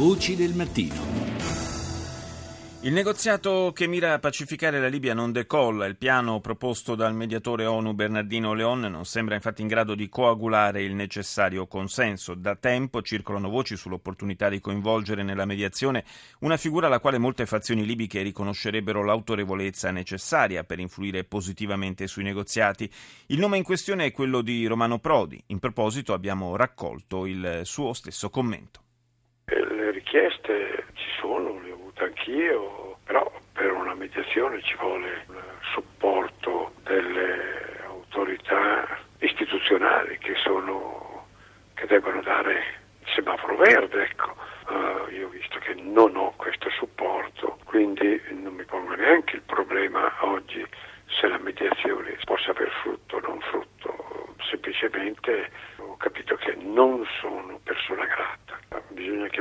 [0.00, 0.94] Voci del mattino.
[2.80, 5.84] Il negoziato che mira a pacificare la Libia non decolla.
[5.84, 10.82] Il piano proposto dal mediatore ONU Bernardino Leon non sembra infatti in grado di coagulare
[10.82, 12.32] il necessario consenso.
[12.32, 16.06] Da tempo circolano voci sull'opportunità di coinvolgere nella mediazione
[16.38, 22.90] una figura alla quale molte fazioni libiche riconoscerebbero l'autorevolezza necessaria per influire positivamente sui negoziati.
[23.26, 25.38] Il nome in questione è quello di Romano Prodi.
[25.48, 28.88] In proposito abbiamo raccolto il suo stesso commento.
[30.10, 31.60] Le richieste ci sono,
[31.98, 35.42] anch'io, però per una mediazione ci vuole il
[35.72, 41.26] supporto delle autorità istituzionali che, sono,
[41.74, 42.52] che devono dare
[42.98, 44.02] il semaforo verde.
[44.02, 44.34] Ecco.
[44.66, 49.42] Uh, io ho visto che non ho questo supporto, quindi non mi pongo neanche il
[49.42, 50.66] problema oggi
[51.06, 57.58] se la mediazione possa aver frutto o non frutto, semplicemente ho capito che non sono
[57.62, 58.39] persona grata,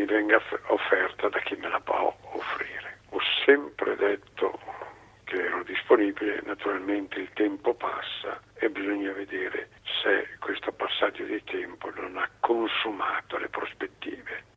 [0.00, 3.00] mi venga offerta da chi me la può offrire.
[3.10, 4.58] Ho sempre detto
[5.24, 9.68] che ero disponibile, naturalmente il tempo passa e bisogna vedere
[10.02, 14.49] se questo passaggio di tempo non ha consumato le prospettive.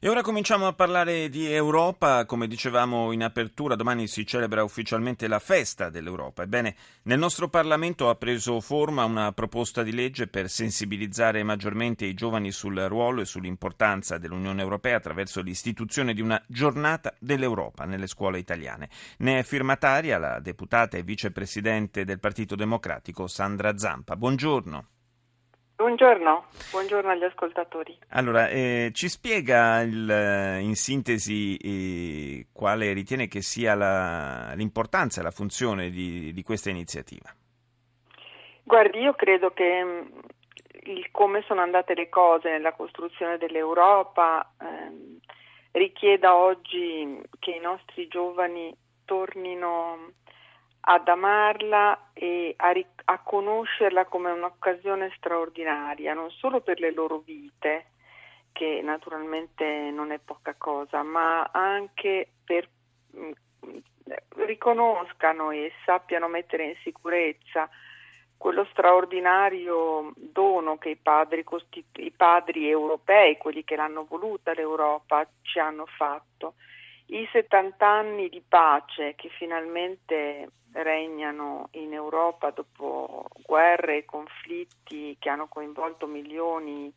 [0.00, 2.24] E ora cominciamo a parlare di Europa.
[2.24, 6.44] Come dicevamo in apertura, domani si celebra ufficialmente la festa dell'Europa.
[6.44, 12.14] Ebbene, nel nostro Parlamento ha preso forma una proposta di legge per sensibilizzare maggiormente i
[12.14, 18.38] giovani sul ruolo e sull'importanza dell'Unione Europea attraverso l'istituzione di una giornata dell'Europa nelle scuole
[18.38, 18.90] italiane.
[19.18, 24.14] Ne è firmataria la deputata e vicepresidente del Partito Democratico Sandra Zampa.
[24.14, 24.97] Buongiorno.
[25.78, 27.96] Buongiorno, buongiorno agli ascoltatori.
[28.08, 35.20] Allora, eh, ci spiega il, eh, in sintesi eh, quale ritiene che sia la, l'importanza
[35.20, 37.32] e la funzione di, di, questa iniziativa?
[38.64, 40.00] Guardi, io credo che mm,
[40.86, 45.18] il come sono andate le cose nella costruzione dell'Europa ehm,
[45.70, 50.10] richieda oggi che i nostri giovani tornino
[50.80, 57.18] ad amarla e a, ric- a conoscerla come un'occasione straordinaria, non solo per le loro
[57.18, 57.90] vite,
[58.50, 62.68] che naturalmente non è poca cosa, ma anche per
[63.16, 63.30] mm,
[64.46, 67.68] riconoscano e sappiano mettere in sicurezza
[68.36, 75.24] quello straordinario dono che i padri, costitu- i padri europei, quelli che l'hanno voluta l'Europa,
[75.42, 76.54] ci hanno fatto.
[77.10, 85.30] I 70 anni di pace che finalmente regnano in Europa dopo guerre e conflitti che
[85.30, 86.92] hanno coinvolto milioni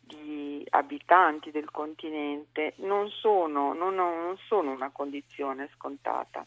[0.00, 6.46] di abitanti del continente non sono, non, non sono una condizione scontata,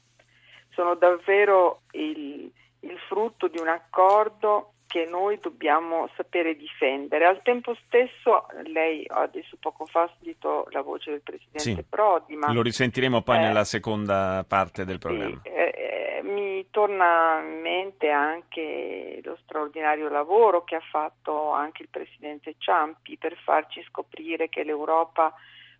[0.69, 7.25] sono davvero il, il frutto di un accordo che noi dobbiamo sapere difendere.
[7.25, 12.37] Al tempo stesso, lei adesso poco fa ha sentito la voce del Presidente sì, Prodi,
[12.37, 12.53] ma...
[12.53, 15.41] Lo risentiremo poi eh, nella seconda parte del programma.
[15.43, 21.89] Sì, eh, mi torna in mente anche lo straordinario lavoro che ha fatto anche il
[21.89, 25.33] Presidente Ciampi per farci scoprire che l'Europa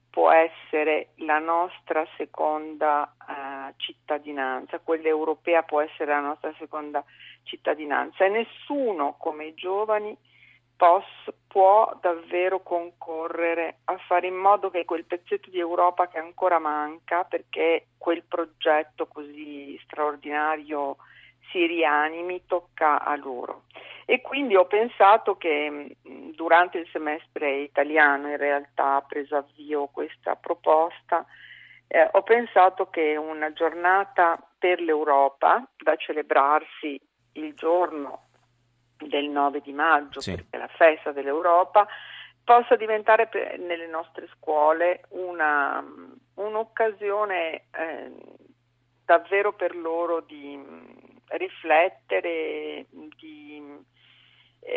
[0.09, 3.15] può essere la nostra seconda
[3.77, 7.03] cittadinanza, quella europea può essere la nostra seconda
[7.43, 10.17] cittadinanza e nessuno come i giovani
[10.75, 16.59] POS può davvero concorrere a fare in modo che quel pezzetto di Europa che ancora
[16.59, 20.97] manca, perché quel progetto così straordinario
[21.51, 23.63] si rianimi, tocca a loro.
[24.05, 25.95] E quindi ho pensato che
[26.35, 31.25] durante il semestre italiano in realtà ha preso avvio questa proposta,
[31.87, 36.99] eh, ho pensato che una giornata per l'Europa da celebrarsi
[37.33, 38.27] il giorno
[38.97, 40.31] del 9 di maggio, sì.
[40.35, 41.87] perché è la festa dell'Europa,
[42.43, 45.83] possa diventare per, nelle nostre scuole una,
[46.35, 48.11] un'occasione eh,
[49.03, 50.59] davvero per loro di
[51.27, 53.63] riflettere, di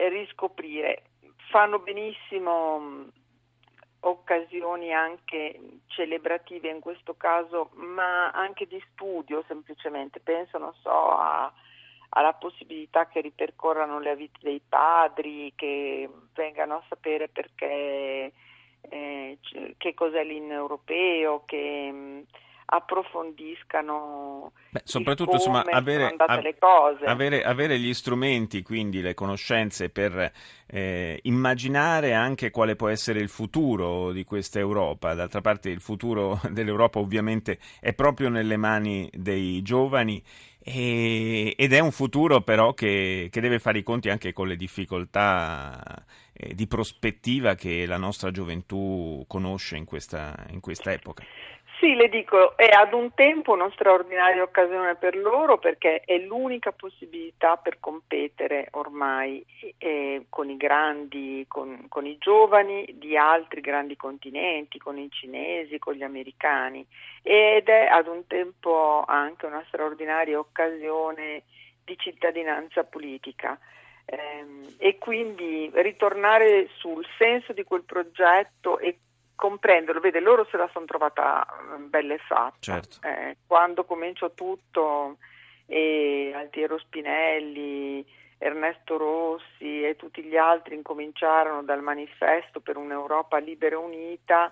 [0.09, 1.03] riscoprire.
[1.51, 3.07] Fanno benissimo
[4.01, 10.21] occasioni anche celebrative in questo caso, ma anche di studio semplicemente.
[10.21, 11.53] Penso, non so, a
[12.11, 18.33] alla possibilità che ripercorrano le vite dei padri, che vengano a sapere perché,
[18.81, 19.39] eh,
[19.77, 22.21] che cos'è l'inno europeo, che mm,
[22.71, 26.15] approfondiscano Beh, soprattutto insomma, avere,
[27.05, 30.31] avere, avere, gli strumenti, quindi le conoscenze per
[30.67, 35.15] eh, immaginare anche quale può essere il futuro di questa Europa.
[35.15, 40.23] D'altra parte il futuro dell'Europa ovviamente è proprio nelle mani dei giovani
[40.59, 44.57] e, ed è un futuro però che, che, deve fare i conti anche con le
[44.57, 46.05] difficoltà
[46.35, 51.25] eh, di prospettiva che la nostra gioventù conosce in questa, in questa epoca.
[51.79, 56.73] Sì, le dico, è ad un tempo una straordinaria occasione per loro perché è l'unica
[56.73, 59.47] possibilità per competere ormai
[59.79, 65.79] eh, con i grandi, con, con, i giovani di altri grandi continenti, con i cinesi,
[65.79, 66.85] con gli americani
[67.23, 71.45] ed è ad un tempo anche una straordinaria occasione
[71.85, 73.57] di cittadinanza politica.
[74.05, 78.99] Ehm, e quindi ritornare sul senso di quel progetto e
[79.39, 82.57] comprenderlo, vede, loro se la sono trovata mm, bella e fatta.
[82.59, 82.99] Certo.
[83.07, 85.17] Eh, quando cominciò tutto,
[85.65, 88.05] e Altiero Spinelli,
[88.39, 94.51] Ernesto Rossi e tutti gli altri incominciarono dal manifesto per un'Europa libera e unita,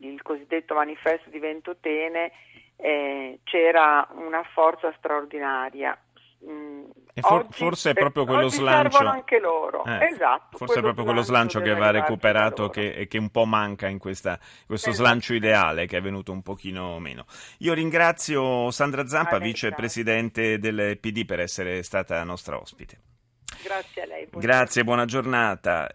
[0.00, 2.32] il cosiddetto manifesto di Ventotene,
[2.76, 5.96] eh, c'era una forza straordinaria.
[7.20, 9.06] For, forse è proprio quello slancio.
[9.06, 9.84] anche loro.
[9.84, 13.88] Eh, esatto, forse è proprio quello slancio che va recuperato e che un po' manca
[13.88, 15.06] in questa, questo esatto.
[15.06, 17.24] slancio ideale che è venuto un pochino meno.
[17.58, 22.98] Io ringrazio Sandra Zampa, vicepresidente del PD, per essere stata nostra ospite.
[23.62, 24.28] Grazie a lei.
[24.30, 25.86] Grazie, buona giornata.